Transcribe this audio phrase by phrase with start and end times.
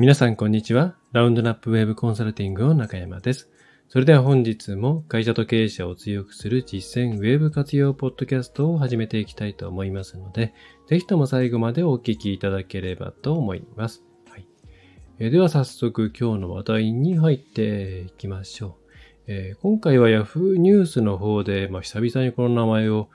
[0.00, 0.94] 皆さんこんにちは。
[1.10, 3.50] ラウンドナップウェブコンサルティングの中山です。
[3.88, 10.54] それでは本日も会社と経営者を強くする実践ウェブ活用ポッドキャストを始めていきたいと思いますので、
[10.86, 14.04] ぜひとも最後までお聞きいただければと思います。
[14.30, 14.46] はい、
[15.18, 18.88] えでは早速今日の話題に入っていきましょう。
[19.26, 23.08] えー、今回は Yahoo ニュースの方で、まあ、久々にこの名前を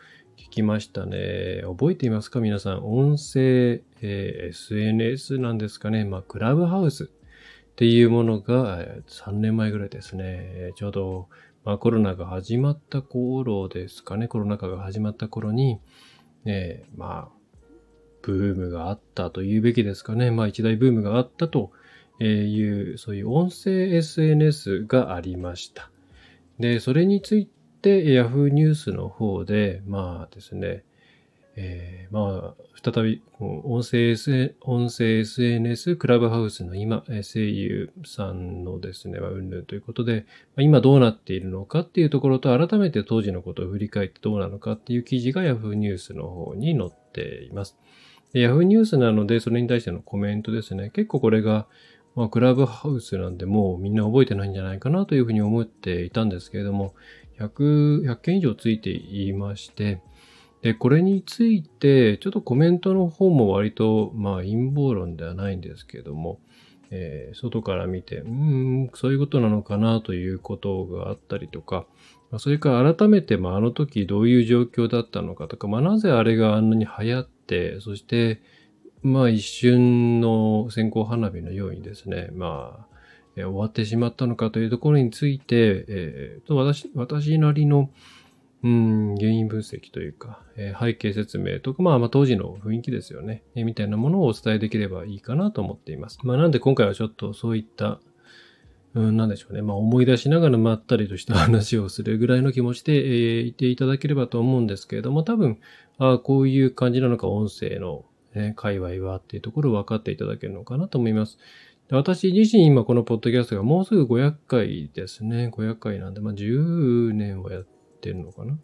[0.54, 1.64] きましたね。
[1.66, 2.40] 覚えていますか？
[2.40, 2.86] 皆さん。
[2.86, 6.06] 音声、えー、SNS なんですかね？
[6.06, 7.08] まあ、クラブハウスっ
[7.76, 10.74] ていうものが3年前ぐらいですね。
[10.76, 11.28] ちょうど、
[11.66, 14.28] まあ、コロナが始まった頃ですかね？
[14.28, 15.80] コロナ禍が始まった頃に、
[16.46, 17.38] ね、まあ、
[18.22, 20.30] ブームがあったと言うべきですかね？
[20.30, 21.72] まあ、一大ブームがあったと
[22.20, 25.90] いう、そういう音声 SNS がありました。
[26.60, 27.53] で、それについて、
[27.90, 30.84] Yahoo ニュースの方で、まあですね、
[31.56, 40.26] えー、まあ、再び、音声、S、音声 SNS クラブハウスの今、声優さんのですね、うんぬんということで、
[40.58, 47.78] 今どうなっているのかっていうところと、改めて当時のことを振り返ってどうなのかっていう記事が Yahoo ニュースの方に載っています。
[48.34, 50.90] Yahoo ニュースなので、それに対してのコメントですね。
[50.90, 51.68] 結構これが、
[52.16, 56.94] まあ、クラブハウスなんでもうみんな覚えてないんじゃないかなというふうに思っていたんですけれども、
[57.40, 60.02] 100、100件以上ついていまして、
[60.62, 66.40] で、これについて、ちょっとコメントの方も割と、まあ陰謀論ではないんですけども、
[66.90, 71.86] えー、外から見て、うん、そういうことなのかなということがあったりとか、
[72.40, 78.42] それから改めて、まあ、あの時どういう状況だったのかとか、まあ、なぜあれがあんなに流行って、そして、
[79.02, 82.93] まあ一瞬の線香花火のようにですね、まあ、
[83.36, 87.90] 終わってしまったのかというところについて、えー、と私私なりの、
[88.64, 96.20] うん、原因分析というか、えー、背景説明とか、まあ、まあ当時の雰囲気ですよね、えー、みたいなものをお伝えできればいいかなと思っています。
[96.24, 98.00] まあなんで今回はちょっとそういった
[98.96, 99.64] うん、なんでしょうね。
[99.64, 105.60] まあ思い出しながらまったりとした話をするぐらいの気持ちで、えー、いていただければと思うんですけれども、多分、
[105.98, 108.06] あこういう感じなのか、音声の
[108.36, 111.38] ね、界隈はっていうところを分かっていただけるのかなと思います。
[111.90, 115.50] 私自身今このポッドキャストがもうすぐ500回ですね。
[115.50, 117.68] 500回なんで、まあ10年はやっ
[118.02, 118.58] てるのかな？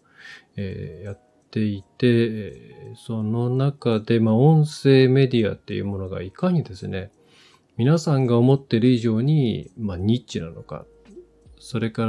[0.55, 1.19] えー、やっ
[1.51, 7.11] ていて、その中で、まあ音声メディアっていうものがいかにですね、
[7.77, 10.85] 皆さんが思ってる以上に、まあニッチなのか。
[11.59, 12.05] それか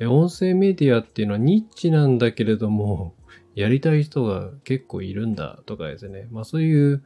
[0.00, 3.14] ら、音声メディアっていうのはニッチなんだけれども、
[3.54, 6.26] やりたい人が結構いるんだとかですね。
[6.30, 7.04] まあそういう、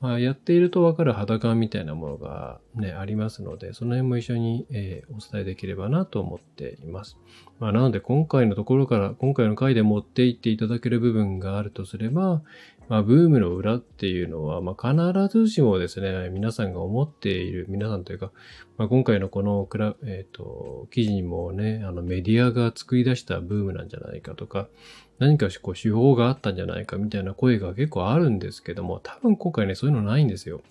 [0.00, 7.16] まあ、やっているとわかる肌感みたいなものがね、ありますので、その辺も一緒に、えー、お伝えできればなと思っています。
[7.58, 12.42] まあ、なので今回のところから、今回の回で持っていっていただける部分があるとすれば、
[12.88, 18.32] まあ、ブームの裏っていうのは、まあ、必ずしもですね、皆さんが思っている、皆さんというか、
[18.78, 24.68] まあ、今回のこのクラ、えっ、ー、と、記事にもね、あのメディアが作り出したブームなんじゃないかとか、
[25.18, 30.62] 何かこう手法があったんじゃないかみたいな声が結構あるんですけども、多分今回ね、そういうのないんですよ。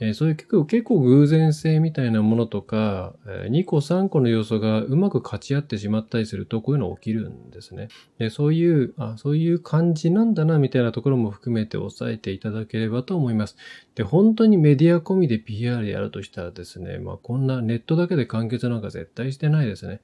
[0.00, 7.88] えー、そういう結構結構偶然性みたいなものとか、えー、2個3個の要素がうまく勝ち合ってしまったりすると、こういうの起きるんですね。
[8.18, 13.56] でそういう、あ、そういう感じなんだな、みたいなところも含めて押さえていただければと思います。
[13.96, 20.00] で、本当にメディア込みで PR やるとしたらですね、まあこんなネットだけで完結なんか絶対してないですね。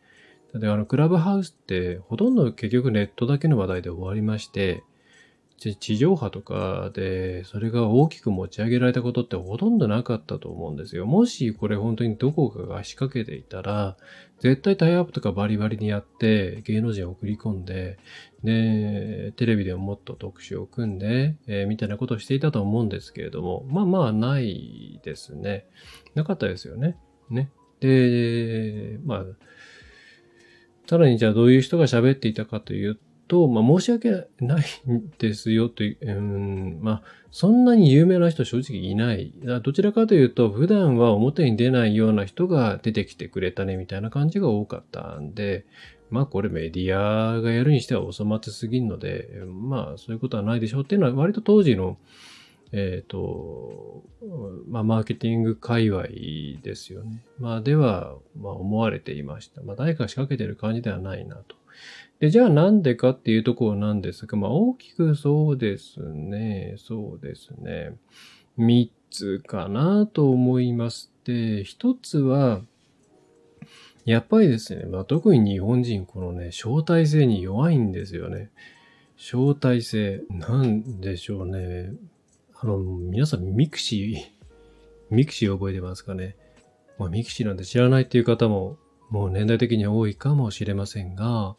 [0.55, 4.83] で、あの、クラブハウスってほとんど結局ネットだけの話題で終わりまして、
[5.57, 11.07] 地上波とかでそれが大きく持ち上げられたことってほとんどなかったと思うんですよ。
[11.07, 13.97] もしこれ本当にどこかが仕掛けていたら、
[14.41, 17.99] 絶対タイアップとかバリバリにやって芸能人を送り込んで、
[18.43, 25.67] で、テレビでももっと特集を組んで、えー、みたいなことをしていたと思うんですけれども、まあまあないですね。
[26.15, 26.99] なかったですよね。
[27.31, 27.51] ね。
[27.81, 29.25] で、まあ、
[30.87, 39.33] さらにじゃあどういう人が喋っていたかというとと、まあ、申し訳ないんですよとう、うん、まあ、そんなに有名な人正直いない。
[39.63, 45.67] どちらかというと、普段は表に出ないような人が出てきてくれたねみたいな感じが多かったんで、
[46.11, 51.99] まあこれメディアがやるにしてはお粗末すぎるので、まあそういうことはないでしょうっていうのは割と当時の、
[52.71, 54.03] えっ、ー、と、
[54.69, 56.05] まあ、マーケティング界隈
[56.63, 57.23] ですよね。
[57.39, 59.63] まあ、では、まあ、思われていました。
[59.63, 61.55] まあ、誰か仕掛けてる感じではないなと。
[62.21, 66.75] で、じゃあなんでかっていうところなんですが、まあ、大きくそうですね。
[66.79, 67.93] そうですね。
[68.57, 71.13] 三つかなと思います。
[71.25, 72.63] で、一つは、
[74.05, 78.51] やっぱりですね、まあ、特に日本人、このね、招待制に弱いんですよね。
[79.17, 81.93] 招待制、なんでしょうね。
[82.55, 86.37] あの、皆さん mixi、mixi 覚えてますかね。
[86.99, 88.77] まあ、 mixi なんて知らないっていう方も、
[89.11, 91.57] もう年代的には多いかもしれませんが、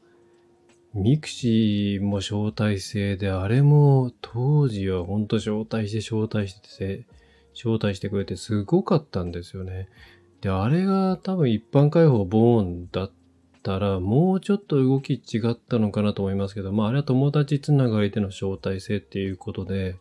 [0.96, 7.06] mixi も招待制で、あれも当時は本当招待して招待してて、
[7.54, 9.90] 招待してくれてすごかったんですよね。
[10.40, 13.12] で、あれが多分一般開放ボーンだっ
[13.62, 19.98] たら、もうちょっと動き違ったのかなと思いますけど、まああれは友達つながりでの招待制っていうことで、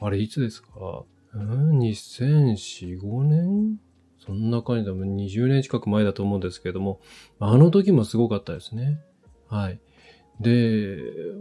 [0.00, 1.04] あれいつですか？
[1.34, 3.78] うん、2004、5年
[4.24, 7.00] そんな感じでも20年近く前だと思うんですけども、
[7.40, 9.00] あの時もすごかったですね。
[9.48, 9.78] はい。
[10.40, 10.98] で、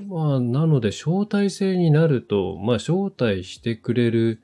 [0.08, 4.42] まあ、なので、招待制になると、まあ、招待してくれる、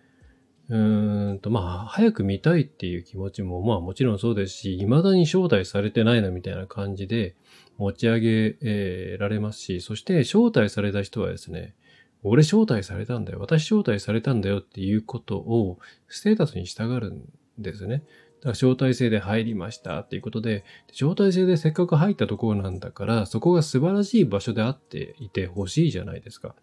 [0.70, 7.36] うーんと、まあ、早く見たいっていう気持ちも、まあ、もちろんそうですし、未だに招待されてないなみたいな感じで
[7.78, 11.76] 持ち上げ、えー、られますし、そして、招待された人はですね、
[12.24, 13.40] 俺招待されたんだよ。
[13.40, 18.04] 私招待されたんだよっていうことをステータスに従うんですね。
[18.42, 20.00] だから招待制で入りました。
[20.00, 26.56] っていうことで、招待制でせっかく入ったところなんだから、そこが素晴らしい場所であっていてほしいじゃないですか。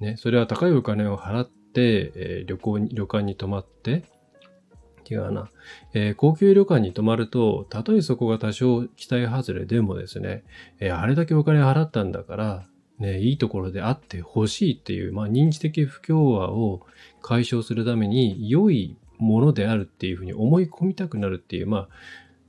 [0.00, 4.04] ね、それは高いお金を払って、えー、旅行に、旅館に泊まって、
[5.08, 5.50] 違うな、
[5.92, 10.44] えー、高級旅館に泊まると、たとえそこが多少期待外れでもですね、
[10.80, 12.66] えー、あれだけお金払ったんだから、
[12.98, 16.86] ね、いいところであってほしいっていう、まあ、認知的不協和を
[17.22, 21.88] 解消するために、良いものであるっていうふうに思い込みたくなるっていう、まあ、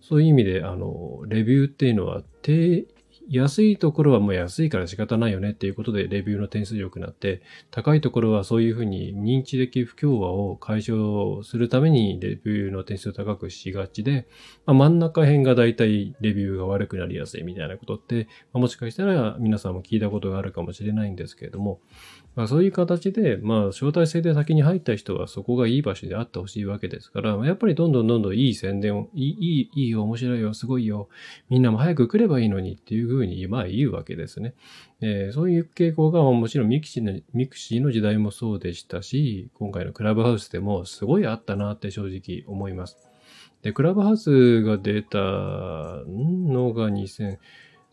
[0.01, 2.85] そういう意味で、あの、レビューっていうのは、低、
[3.27, 7.41] 安いところはもう安いから仕方ないよねっていうことでレビューの点数良くなって、
[7.71, 14.27] 高いところはそういうふうに認知的不協和を解消するためにレビューの点数を高くしがちで、
[14.65, 21.79] まあ、真ん中辺がだいたいレビューが悪くなりやすいみたいなことって、まあ、もしかしたら皆さんも聞いたことがあるかもしれないんですけれども、
[22.35, 31.07] まあ、そういう形で、まあ、招待制で先に入った人はそこがいい場所であってほしいわけですから、やっぱりどんどんどんどんいい宣伝を、いい、いい、よ、面白いよ、すごいよ、
[31.49, 34.53] みんなも早く来ればいいのにっていうふうに、まあ言うわけですね。
[35.01, 42.97] えー、そういう傾向が、もちろん mixi の、 mixi の時代もそうでしたし、今回のクラブハウスでもすごいあったなって正直思います。
[43.61, 47.37] で、クラブハウスが出たのが2000、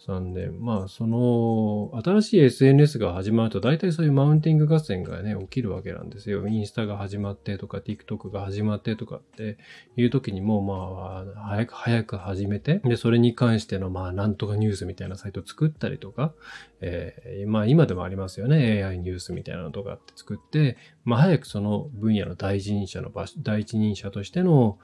[0.06, 0.64] 3年。
[0.64, 6.46] まあ、その、新しい SNS が始まると、大体そういうマウンティング合戦がね、起きるわけなんですよ。
[6.49, 9.58] インスタが始まってとか、TikTok が始まってとかって
[9.96, 16.32] いう時にも、まあ、早く早く始めて、で、それに関しての、まあ、なんとかニュースみたいなサイト作ったりとか、
[16.81, 18.82] えー、まあ、今でもありますよね。
[18.82, 24.78] AI ニュースみたいなのとかって作って、まあ、早くその分野の第一人者の場所、第一人者としての、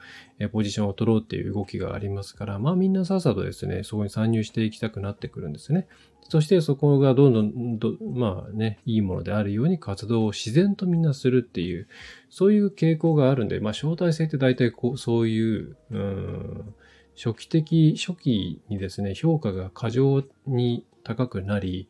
[0.53, 5.87] ポジションを取ろうっていう動きがありますから、まあ、みんなさっさとですね、そこに参入していきたくなってくるんですね。
[6.31, 11.89] そしてそこがどんどんど、まあね、いいものであるように活動を自然とみんなするっていう、
[12.29, 16.75] そういう傾向があるんで、まあ、招待制って大体こう、そういう、うん、
[17.17, 21.89] 初期的、初期にですね、評価が過剰に高くなり、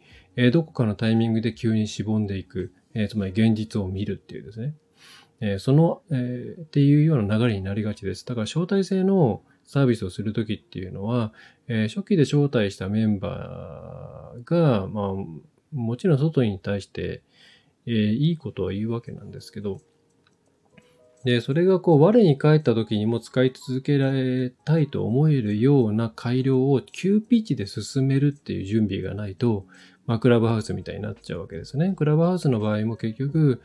[0.53, 4.75] どこかのタイミングで急にしぼんでいく、えつまり現実を見るっていうですね。
[5.41, 8.27] えその、えー、っていうような流れになりがちです。
[8.27, 11.33] だから招待制のサービスをするときっていうのは、
[11.69, 15.15] えー、初期で招待したメンバーが、まあ、
[15.73, 17.23] もちろん外に対して、
[17.87, 19.81] えー、いいことは言うわけなんですけど、
[21.25, 29.67] で、それがこう、我に返った時にも使い続けられたいと思えるような改良を急ピッチで進めるっていう準備がないと、
[30.09, 31.95] まあ、クラブハウスみたいになっちゃうわけですね。
[31.95, 33.61] クラブハウスの場合も結局、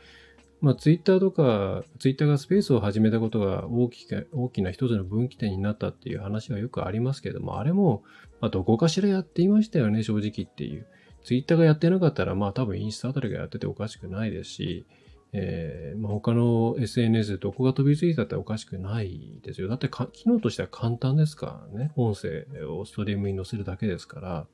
[0.60, 8.02] まあ、ツイッターとか、ツイッターがスペースを始めたことが大きく大きな一つの分岐点になったっていう話はよくありますけれども、あれも、
[8.42, 10.86] まあ、どこかしらやっていましたよね、正直っていう。
[11.24, 14.84] ツイッターがやってなかったら、まあ多分インスタあたりがやってておかしくないですし、
[15.32, 19.68] えー、まあ、他の SNS でどこが飛びついたっておかしくないですよ。
[19.68, 21.90] だって機能としては簡単ですからね。
[21.96, 24.46] 音声をストリームに載せるだけですから。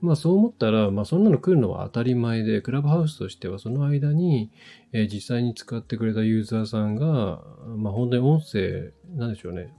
[0.00, 4.50] まあそう思ったら、まあそんなの来るのは当たり前で、クラブハウスとしてはその間に、
[4.92, 7.42] えー、実際に使ってくれたユーザーさんが、
[7.76, 9.72] まあ本当に音声、なんでしょうね。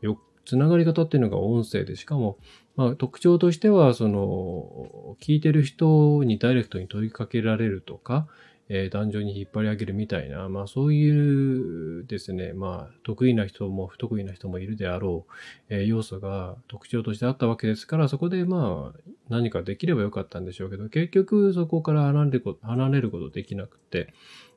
[0.00, 2.38] よ、つながり方っていうのが音声で、しかも、
[2.76, 8.26] まあ特徴としては、その、聞いてる人にダイレクトに問いかけられるとか、
[8.72, 15.32] えー、壇上に引っ張り上げるみたいな、まあそういうですね、まあ得意な人も不得意な人もいるであろう、
[15.68, 24.14] えー、要素が特徴としてあったわけですから、そこでまあ何かできればよかったんでしょうけど、結局そこから離れること離れることできなくて、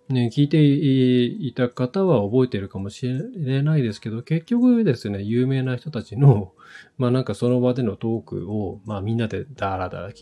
[0.09, 6.53] ね、聞いていた方は覚えているかもしれないですけど、結局ですね、有名な人たちの、
[6.97, 10.13] まあなんかその場でのトークを、まあみんなでダラダラ、ダ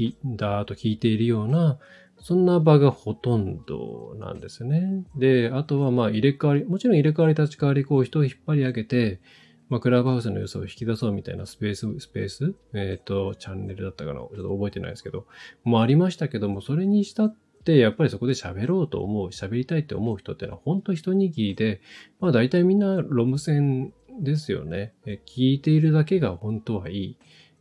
[0.61, 1.79] ーと聞いているような、
[2.21, 5.03] そんな場がほとんどなんですね。
[5.15, 9.21] で、あとはまあ入れ替わり、もちろん入れ替わり立ち替わりこう人を引っ張り上げて、
[9.69, 15.27] まあ、クラブハウスの良さを引き出そうみたいなスペース、スペースえっ、ー、と、チャンネルだったかなちょっと覚えてないですけど、
[15.63, 21.79] もありましたけども、それにしたって、やっぱりそこで喋ろうと思う、喋りたいって思う人っていうのは本当一握りで、
[22.19, 24.93] まあ大体みんなロム線ですよね。
[25.05, 27.17] え聞いているだけが本当はいい。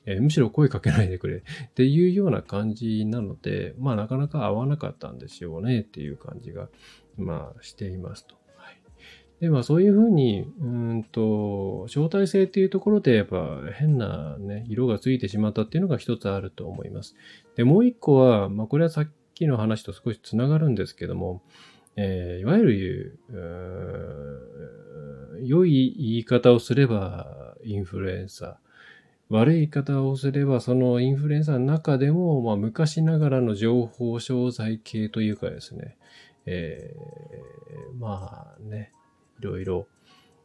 [0.07, 1.43] えむしろ声かけないでくれ っ
[1.75, 6.69] ていうような感じなので、まあなかなか合わなかったんでしょうねっていう感じが、
[7.17, 8.35] まあしていますと。
[8.57, 8.81] はい、
[9.41, 17.15] で、まあそういうふうに、うんと、招待制っていうところでやっぱ変なね、色がついてしまったっていうのが一つあると思います。
[17.57, 21.43] で、もう一個は、まあこれはさっきの話と少しつながるんですけども、
[21.97, 23.19] えー、いわゆる、
[25.43, 28.70] 良い言い方をすればインフルエンサー、
[29.31, 35.97] 悪い言い方をすれば、そのインフルエンサーの中でも、まあ、昔ながらの情報商材系というかですね、
[36.47, 38.93] えー、まあね、
[39.39, 39.87] いろいろ、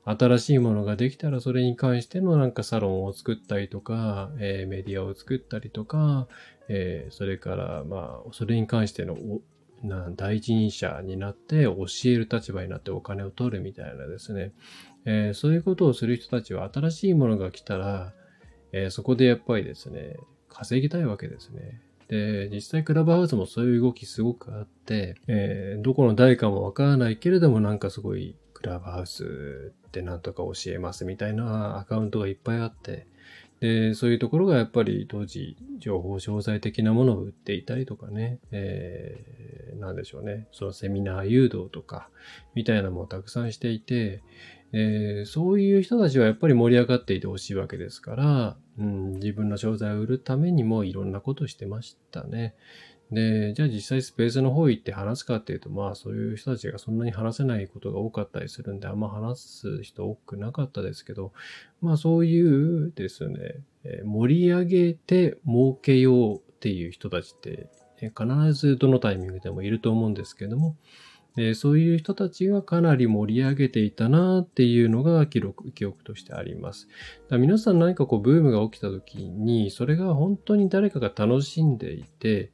[0.08, 6.27] 新しいものができたらそれに関してのなんかサロンを作ったりとか、えー、メディアを作ったりとか、
[6.70, 9.18] えー、それからまあそれに関しての
[9.84, 14.51] な第一人者になって教える立場になってお金を取るみたいなですね、
[15.06, 18.13] えー、そういうことをする人たちは新しいものが来たら、
[18.75, 20.17] えー、そこでやっぱりですね、
[20.50, 21.82] 稼ぎたいわけですね。
[22.10, 33.08] で、実際クラブハウスもそういう動きすごくあって、えー、どこの誰かもわからないけれどもなんかすごいクラブハウスってなんとか教えますみたいなアカウントがいっぱいあって、
[33.62, 42.10] で、そういうところがやっぱり当時情報商材的なものを売っていたりとかね、えー、なんでしょうね、そのセミナー誘導とか
[42.53, 44.22] みたいなのもたくさんしていて、
[44.74, 52.55] えー、そういう人たちはやっぱり盛り上がっていてほしいわけですから、うん、自分の商材を売るためにもいろんなことしてましたね。
[53.12, 61.32] で、じゃあ実際スペースの方行って話すかっていうと、まあそういう人たちがそんなに話せないことが多かったりするんで、あんま話す人多くなかったですけど、
[61.82, 63.60] まあそういうですね、
[64.03, 70.75] 盛り上げて儲けようっていう人たちって、必ずどのタイミングでもいると思うんですけども、
[71.36, 76.88] でそういう人たちがかなり盛り上げていたなっていうのが記録、記憶としてあります。
[77.30, 82.51] だ皆さん何かこうブームが起きた時に、それが本当に誰かが楽しんでいて、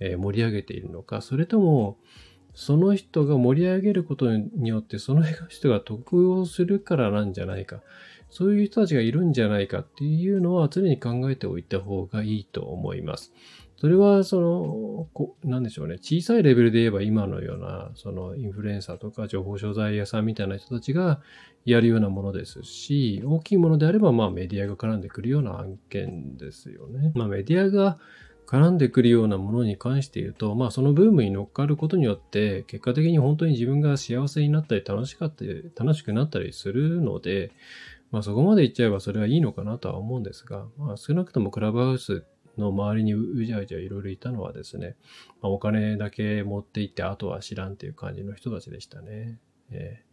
[0.00, 1.98] えー、盛り上げているのか、それとも、
[2.52, 7.82] その人が盛り上げることによって、その人が得をするからなんじゃないか。
[8.30, 13.32] そういう人たちがいるんじゃないかっていうのは常に考えておいた方がいいと思います。
[13.78, 15.96] それは、その、こなんでしょうね。
[15.96, 21.20] 小さいレベルで言えば今のような、そのインフルエンサーとか情報商材屋さんみたいな人たちが
[21.66, 27.12] やるようなものですし、大きいものであれば、まあメディアが絡んでくるような案件ですよね。
[27.14, 27.98] まあメディアが
[28.46, 37.50] 絡んでくるようなものに関して言うと、まあそのブームに乗っかることによって、結果的に本当に自分が幸せになったり楽しかったり、楽しくなったりするので、
[38.12, 42.24] まあそこまで言っちゃえばそれはいいのかなとは思うんですが、まあ少なくともクラブハウス
[42.58, 44.96] の周りにうじゃうじゃいろいろいたのはですね、
[45.42, 49.38] まあ、お金だけ持って行って、あとは知らんっていう感じの人たちでしたね。
[49.70, 50.06] えー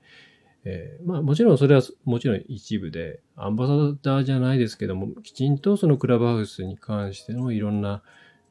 [0.66, 8.02] えー、まあもちろんそれはもちろん一部で、アンバサダーじゃないですけども、きちんとそのクラブハウスに関してのいろんな、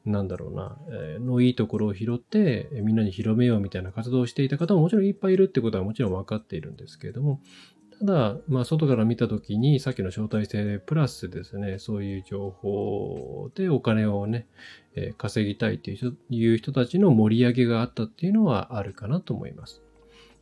[0.05, 7.41] なんだろうな、えー、のいいところを拾って、みんなに広めようみたいな活動をしていた方ももちろんいっぱいいるってことはもちろん分かっているんですけれども、
[7.99, 14.47] ただ、まあ、外から見たときに、さっきの招待制プラスですね、そういう情報でお金をね、
[14.95, 19.81] えー、稼ぎたいという人たちの盛り上げがあったっていうのはあるかなと思います。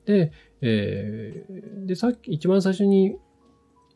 [0.06, 0.32] で、
[0.62, 3.16] えー、で、さっき一番最初に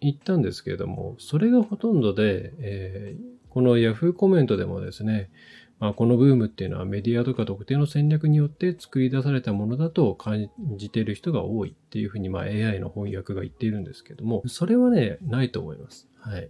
[0.02, 5.30] 言ったんですけれども、それがほとんどで、えー、この Yahoo コメントでもですね、
[5.80, 16.08] まあ、このブームっていうのはメディアとか特定の戦略によって作り出されたものだと感じている人が多いっていうふうに、まあ、AI の翻訳が言っているんですけども、それはね、ないと思います。
[16.20, 16.50] はい。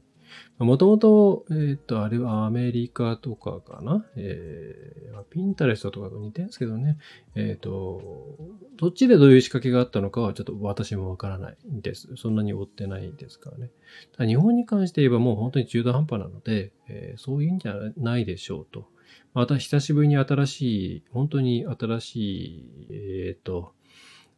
[0.57, 4.05] もともと、えっ、ー、と、あれはアメリカとかかな？
[4.15, 6.97] えー、ピンタレストとかと似てるんですけどね。
[7.35, 8.37] えっ、ー、と、
[8.77, 12.09] どっちでどういう仕掛けがあったのかはちょっと私もわからないんです。
[12.15, 13.69] そんなに追ってないですからね。
[14.13, 18.87] ただ日本に関して言えばもう本当に中途半端なので、えー、そういうんじゃないでしょうと。
[19.33, 20.61] また久しぶりに新し
[20.97, 23.73] い、本当に新しい、えっ、ー、と、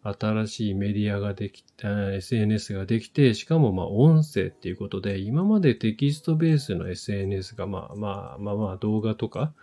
[0.04, 9.54] 新しいメディアができた、SNS ができて、しかもまあ音声っていうことで、今までテキストベースの SNS がまあまあまあまあ動画とか、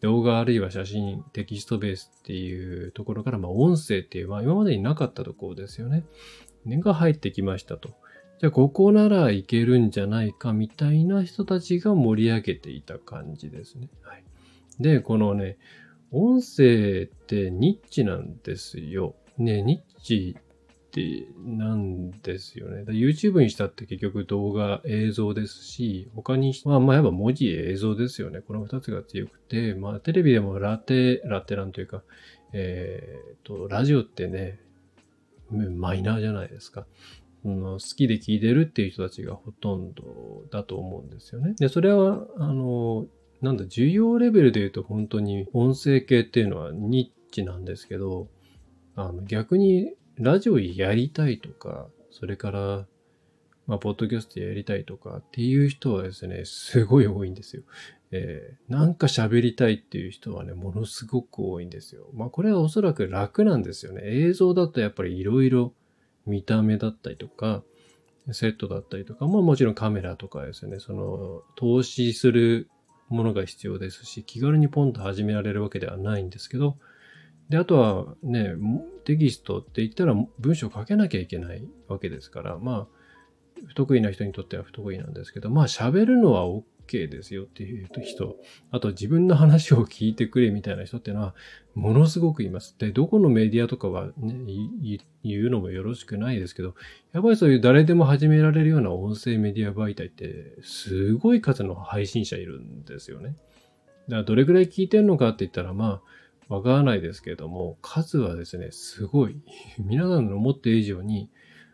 [0.00, 6.04] 動画あるいは写真、テキストベースっていうところから、まあ音声っていう、まあ今までになかったところですよね。
[6.66, 7.90] が入ってきましたと。
[8.40, 13.88] じゃあここならいけるんじゃないかみたいな人たちが盛り上げていた感じですね。
[14.02, 14.24] はい。
[14.80, 15.58] で、このね、
[16.10, 19.14] 音声ってニッチなんですよ。
[19.38, 20.42] ね、ニッチっ
[20.90, 22.84] てなんですよね。
[22.88, 28.40] YouTube にしたって結局動画、映像ですし、他に、まあまあやっぱ文字、映像ですよね。
[28.40, 32.02] この二つが強くて、まあテレビでもラテ、ラテなんというか、
[32.52, 34.60] えっ、ー、と、ラジオってね、
[35.50, 36.86] マイナーじゃないですか。
[37.42, 41.54] 好きで聞いてるっていう人たちがほとんどだと思うんですよね。
[41.58, 43.06] で、それは、あの、
[43.42, 48.28] なんだ、需要レベルで言うと本当に音声系っていうのはニッチなんですけど、
[48.96, 52.86] あの逆にラジオやりたいとか、それから、
[53.66, 57.62] まあ、ポッドキャストやりたいとかっていう人はですね、すごい多いんですよ。
[58.12, 62.08] えー、なんか喋りたいっていう人はね、ものすごく多いんですよ。
[62.12, 64.02] まあこれはおそらく楽なんですよね。
[64.04, 65.72] 映像だとやっぱりいろいろ
[66.26, 67.62] 見た目だったりとか、
[68.32, 72.68] セットだったりとか、まあもちろんカメラとかですね、その投資する
[73.10, 76.78] ものが必要ですし、気軽にポンと始められるわけではないんですけど、
[77.50, 78.54] で、あとはね、
[79.04, 82.99] テキストって言ったら文章を書けなきゃいけないわけですから、まあ、
[83.66, 88.36] 不得意な人にとっては不得意なんですけど、まあ喋るのは OK ですよっていう人、
[88.70, 91.34] あと自分の話を聞いてくれみたいな人っていうのは
[91.74, 92.76] ものすごくいます。
[92.78, 94.34] で、どこのメディアとかはね、
[95.22, 96.74] 言うのもよろしくないですけど、
[97.12, 103.36] やっぱりそういう誰でも始められるような音声メディア媒体ってすごい数の配信者いるんですよね。
[104.08, 106.02] だからどれくらい聞いてるのかって言ったらま
[106.48, 109.36] あ、わからないですけれども、数はですね、すごい。
[109.78, 111.30] 皆さんの思っている以上に、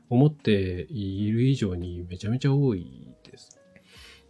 [0.09, 3.61] 思っている以上にめちゃめちゃ多いです。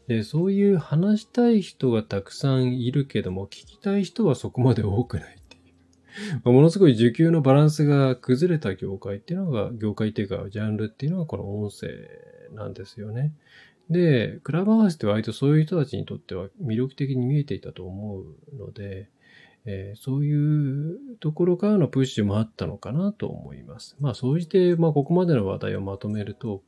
[0.09, 5.59] で、そういう話したい人がたくさんいるけども、聞きたい人はそこまで多くないってい
[6.45, 6.51] う。
[6.53, 11.89] ものすごい需給のバランスが崩れた業界っていうのが、業界っていうか、ジャンルっていうのがこの音声
[12.55, 13.35] なんですよね。
[13.91, 19.09] で、クラブハウスって割とそういう人たちにとっては魅力的に見えていたと思うので、
[19.67, 23.97] えー、そういうところからのプッシュもあったのかなと思います。
[24.01, 26.63] まあ、そうして、まあ、ここまでの話題をまとめると、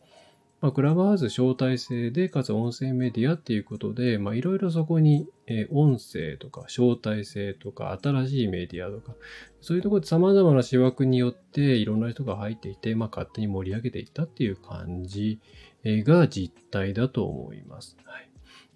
[0.60, 9.14] まあ、クラブハウス招待制で、かつ音声メディアっていうことで、まあ、いろいろそこに、えー、音声とか、招待制とか、新しいメディアとか、
[9.60, 15.38] そういうところで様々な仕枠によって、いろんな人が入っていて、まあ、勝手に盛り上げていったっていう感じ
[15.84, 17.96] が実態だと思います。
[18.04, 18.27] はい。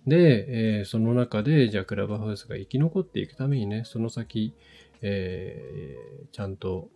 [0.06, 4.54] で、えー、その中で、じゃあクラブハウスが生き残っていくためにね、その先、
[5.00, 6.88] えー、ちゃんと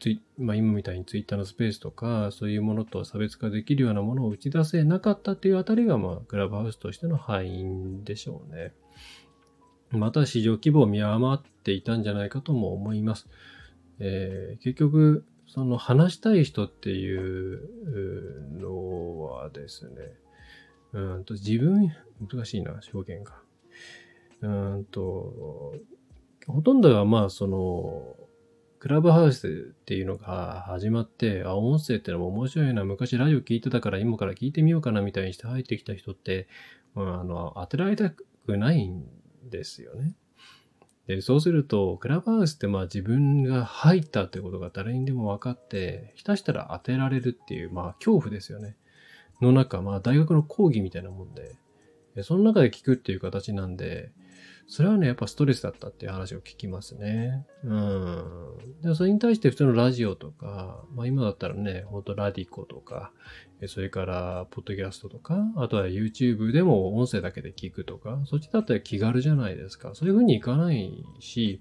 [0.00, 8.72] ツイ、まあ、今みたいにツイッターのスペースとか、そういうものと差別化できるようなものを打ち出せなかったっていうあたりが、まあ、クラブハウスとしての敗因でしょうね。
[9.90, 13.28] また市場規模を見余っていたんじゃないかとも思います。
[13.98, 19.94] えー、結局、その話したい人っていうのはですね、
[20.94, 23.34] うんと、自分、難しいな、表現が。
[24.40, 25.74] うんと、
[26.46, 28.16] ほとんどがまあ、その、
[28.78, 36.48] クラブハウスっていうのが始まって、あ、音声ってのも面白いな、昔ラジオ聞いてたから今から聞いてみようかなみたいにして入ってきた人って、
[36.94, 39.04] まあ、あの、当てられたくないん
[39.50, 40.14] ですよね。
[41.06, 48.76] で、そうすると、クラブハウスってまあ自分が入ったってことが誰にでも分かって、ひたしたら当てられるっていう、まあ恐怖ですよね。
[49.44, 51.56] の中、まあ大学の講義みたいなもんで、
[52.22, 54.12] その中で聞くっていう形なんで、
[54.66, 57.44] それはね、やっぱストレスだったっていう話を聞きますね。
[57.64, 58.58] うん。
[58.82, 63.12] でそれに対して普通のラジオとか、まあ今だったらね、ほんとラディコとか、
[63.66, 69.90] それから、ポッドキャストとか、あとは YouTube でも音声だけで聞くとか、そっちだったら気軽じゃないですか。
[69.94, 71.60] そういう風にいかないし、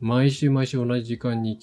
[0.00, 1.58] 毎週毎週同じ時間に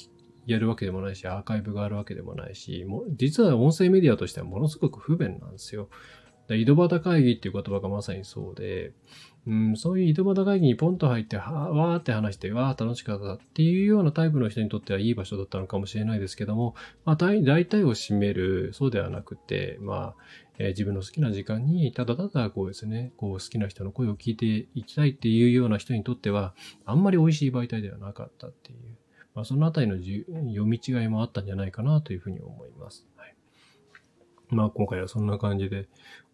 [0.48, 5.90] やるわけでもないし、アーカイブがあるわけでもないし、も実は音声メディアとしてはものすごく不便なんですよ。
[6.50, 8.94] 井戸端会議っていう言葉がまさにそうで、
[9.46, 20.16] うん、そういう井戸端会議にポンと入って、はわーって話して、わー楽しかったっていうようなタイプの人にとってはいい場所だったのかもしれないですけども、まあ大体を占める、そうではなくて、まあ、
[20.60, 26.56] えー、自分の好きな時間に、ただただこうですね、こう好きな人の声を聞いていきたいっていうような人にとっては、
[26.86, 28.80] あんまり美味しい媒体ではなかったっていう。
[29.38, 33.06] まあ、そのあたりの読み違いもあったんじゃないかなというふうに思います。
[33.18, 33.36] はい、
[34.50, 35.88] まあ、今回はそんな感じで、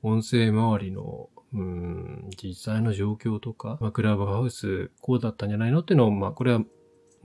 [0.03, 6.61] 音声周りの、うん、実際の状況とか、まあ、クラブハウス、こうだったんじゃないのっていうのを、まあ、これは、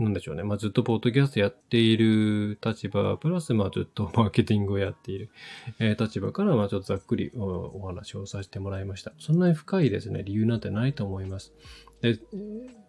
[0.00, 0.42] なんでしょうね。
[0.42, 5.30] まあ、ずっとポッドキャストやっている立場、プラス、まあ、ずっと マーケティングをやっている、
[5.78, 9.12] えー、立場から、まあ、ちょっとざっくりお話をさせてもらいました。
[9.20, 11.54] そんなに深いですね、理由なんてないと思います。
[12.00, 12.18] で、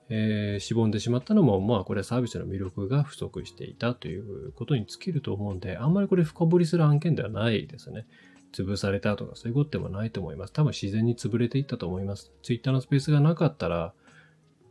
[0.10, 8.08] えー、しぼんでしまったのも、まあこれはサービスの魅力が不足していたということに尽きると思うんで、あんまりこれ深掘りする案件ではないですね。
[8.52, 10.54] 潰されたとかそういうことでもないと思います。
[10.54, 12.32] 多分自然に潰れていったと思います。
[12.41, 13.93] ツイッターのスペースがなかったら、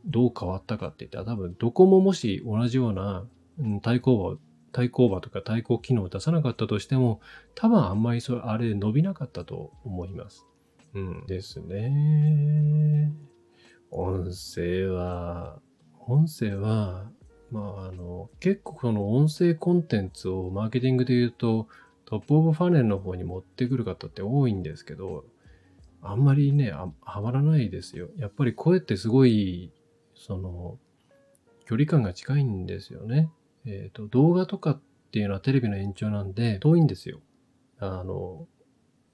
[0.05, 3.27] どう変わったかって言ったら多分どこももし同じような
[3.83, 4.39] 対抗馬
[4.73, 7.21] 対抗馬とか対抗機能を出さなかったとしても、
[7.55, 10.47] 多分あんまりそれ、あれ伸びなかったと思います。
[10.95, 13.13] うんですね。
[13.91, 15.59] 音声は、
[16.07, 17.11] 音声は、
[17.51, 21.69] まあ、あの、結構この音声コンテンツをマーケティングで言うと、
[22.05, 25.25] トップオブファネルの方に持ってくる方って多いんですけど、
[26.03, 28.09] あんまりね、はまらないですよ。
[28.17, 29.73] やっぱり声ってすごい、
[30.15, 30.79] その、
[31.67, 33.31] 距離感が近いんですよね。
[33.67, 34.81] えっ、ー、と、動画とかっ
[35.13, 37.21] ていうのはテレビの延長なんで、遠いんですよ。
[37.79, 38.47] あの、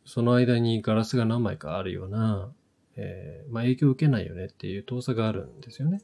[0.04, 2.52] その間にガラスが何枚かあるような、
[2.96, 6.00] えー、まあ影響を受けないよねっていう遠さがあるんですよね。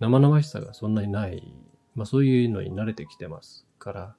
[0.00, 1.54] 生々しさがそんなにない、
[1.94, 4.16] まあそういうのに慣れてきてますから。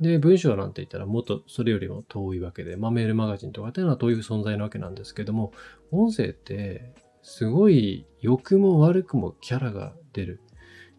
[0.00, 5.52] で、文章なんて言ったらもっとそれよりも遠いわけで、まあメールマガジンとかっていうのは遠い存在なわけなんですけども、
[5.90, 10.40] 音声ってすごい良くも悪くもキャラが出る。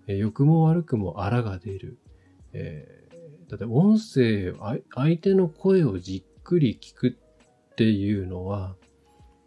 [0.08, 1.98] えー、良くも悪くもあらが出る。
[2.54, 4.54] えー、だって音声、
[4.94, 7.18] 相手の声をじっくり聞く
[7.72, 8.76] っていうのは、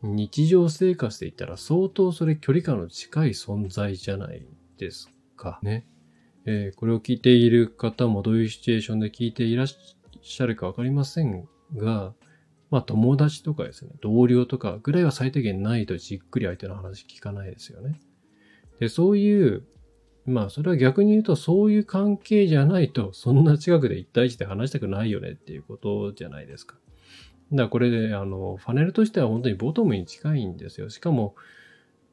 [0.05, 5.87] 日常生活で言ったら相当それ距離感の近い存在じゃないですかね。
[6.47, 12.13] えー、これを聞いている方もどういうシチュエーションで聞いていらっしゃるかわかりませんが、
[12.71, 17.99] まあ友達とかですね、同僚とかぐらいは最低限ないとじっくり相手の話聞かないですよね。
[18.81, 19.65] で、そういう、
[20.27, 26.77] まあそれは逆に言うとそういう関係じゃないとそんな近くで一対一で話したくないよねっていうことじゃないですか。
[27.53, 30.91] だからこれで、あの、ファネルとしては本当にボトムに近いんですよ。
[30.91, 31.35] しかも、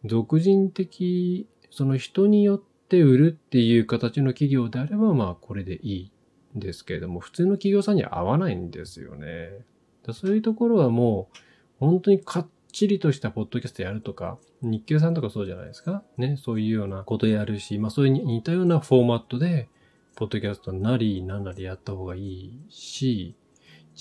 [0.06, 6.12] 俗人的、その人によって売るっていう形の企業であれば、まあこれでいい
[6.58, 9.65] んですけれども、普通の企業さんには合わないんですよね。
[10.12, 11.38] そういうところはもう、
[11.80, 16.04] 本当にかっちりとしたポッドキャストやるとか、日経さんとかそうじゃないですか？
[16.17, 19.70] ね、そういうようなことやるし、まあそういう似たようなフォーマットで、
[20.15, 23.36] ポッドキャストなりなんなりやった方がいいし、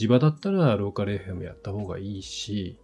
[0.01, 2.79] 地場だったらローカル FM やった方がいいし、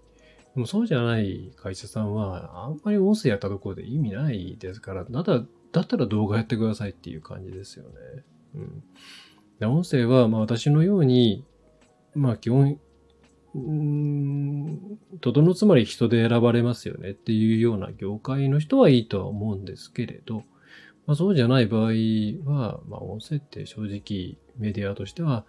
[0.54, 7.90] でもそうじゃない会社さんは、あんまり音声やったところで意味ないですから、だだだったら動画やってくださいっていう感じですよね。
[8.56, 8.84] うん。
[9.60, 11.46] で音声は、まあ私のように、
[12.14, 12.78] まあ基本、
[13.54, 20.42] うん、とどのつまり人で選ばれますよねっていうような業界の人はいいとは思うんですけれど、
[21.06, 21.92] まあそうじゃない場合
[22.44, 25.46] は、まあ音声って正直メディアとしては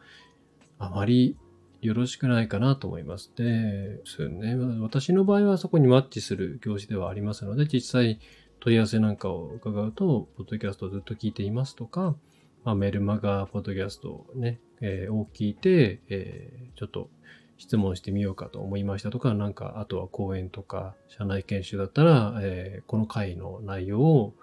[0.80, 1.36] あまり
[1.82, 3.32] よろしくないかなと思います。
[3.36, 4.56] で、そうね。
[4.82, 8.20] 私の場合はそこにマッチする業種ではありますので、実際
[8.60, 12.16] 問い合わせなんかを伺うと、ポッドキャストをずっと聞いていますとか、
[12.64, 17.10] まあ、メルマガ、ポッドキャストをね、えー、を聞いて、えー、ちょっと
[17.58, 24.34] 質問してみようかと思いましたとか、なんか、あとは講演とか、社内研修だったら、えー、この回の内容を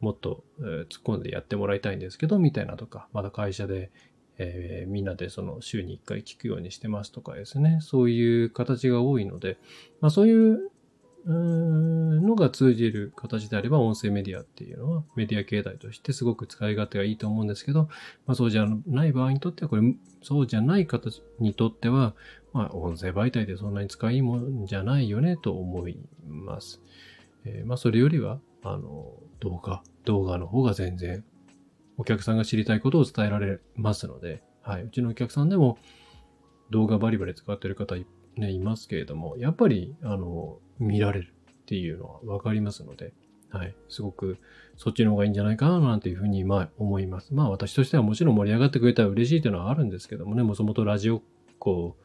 [0.00, 3.90] もっと、突っ込んでやってもらいたいんですけど、みたいなとか、まだ会社で
[4.42, 9.58] えー、みんなでその週に1回聞くようにしてますとかですね、そういう形が多いので、
[10.00, 10.70] まあそういう
[11.26, 17.88] のが通じる形であれば音声メディアっていうのはメディア形態としてすごく使い勝手がいいと思うんですけど、
[18.26, 19.82] まあそうじゃない場合にとってはこれ、
[20.22, 22.14] そうじゃない形にとっては、
[22.52, 26.80] まあ音声媒体でそんなに使いもんじゃないよねと思います。
[27.44, 31.24] えー、まあそれよりは、あの、動画、動画の方が全然
[31.98, 34.82] お客さんが知りたいことを伝えられますので、はい。
[34.84, 35.78] うちのお客さんでも
[36.70, 43.12] 動画バリバリ使ってる方い,、ね、いますけれども、やっぱり、あの、見られるっていうのはわかりますので、
[43.50, 43.74] はい。
[43.88, 44.38] すごく
[44.76, 47.34] そっちの方がいいんじゃないかななんていうふうに、まあ思います。
[47.34, 51.22] まあ私としてはもちろん盛り上がってくれたら嬉しいというのはあるんですけどもね、もともとラジオっ
[51.58, 51.96] 子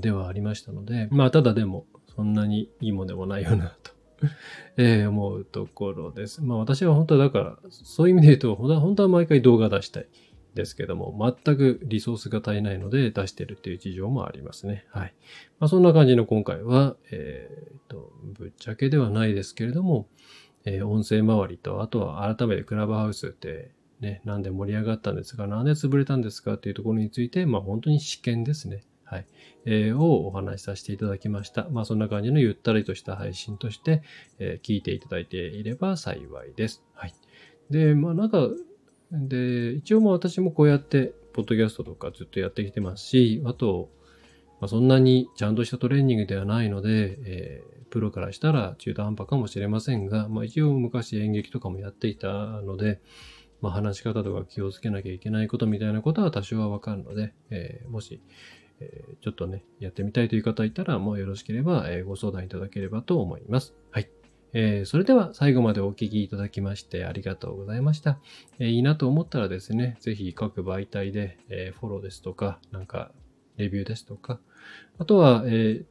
[0.00, 3.92] ではありましたので、まあただでもそんなにいいもんでもないよなと
[4.76, 6.42] えー、思うところです。
[6.42, 10.06] まあ私は本当はだから、そういう意味で言うと、本当は毎回動画出したい
[10.54, 14.86] ですけども、全くリソースが足りないので出してるっていう事情もありますね。
[14.90, 15.14] はい。
[15.58, 20.08] まあそんな感じの今回は、えー、と、ぶっちゃけではないですけれども、
[20.64, 28.82] えー、音声周りと、あとは改めてクラブハウスってね、なんで盛り上がったんですか、なんで潰れたんですかっていうところについて、まあ本当に試験ですね。
[29.06, 29.26] はい。
[29.64, 31.68] えー、をお話しさせていただきました。
[31.70, 34.02] まあそんな感じのゆったりとした配信として、
[34.38, 36.82] えー、聞いていただいていれば幸いです。
[36.92, 37.14] はい。
[37.70, 38.48] で、まあなんか、
[39.12, 43.90] で、一応も私もこうやって、ポッドキャストとかずっとやってきてますし、あと、
[44.60, 53.00] まあ、そんなにちゃんとしたトレーニングではないので、えー、プロからしたら中途半端かもしれませんが、まあ一応昔演劇とかもやっていたので、
[53.60, 58.22] まあ話し方とか気をつけなきゃいけないことみたいなことは多少はわかるので、えー、もし、
[58.80, 63.74] えー、ちょっとね、やってみたいという方いたら、もうよろしければ、えー、ご相談いただければと思います。
[63.90, 64.10] はい。
[64.52, 68.18] えーそれでは最後までお聞きいただきましてありがとうございました。
[68.58, 73.12] えいいなと思ったらですね、ぜひ各媒体で、えフォローですとか、なんか
[73.56, 74.40] レビューですとか、
[74.98, 75.84] あとは、え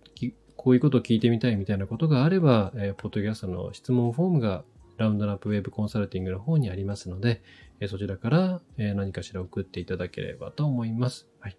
[0.56, 4.63] こういうことを聞いてみたいみたいなことがあれば、えポッドキャストの質問フォームが
[4.98, 7.43] ラウンドナップウェブコンサルティングの方にありますので、
[7.80, 11.28] えそちらから、え何かしら送っていただければと思います。
[11.39, 11.58] はい。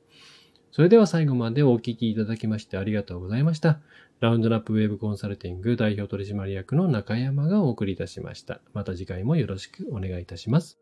[0.77, 3.79] それでは最後までお聞きいただきましてありがとうございました。
[4.21, 8.61] ラウンドラップウェブコンサルティング代表取締役の中山がお送りいたしました。
[8.75, 10.79] また次回もよろしくお願いいたします。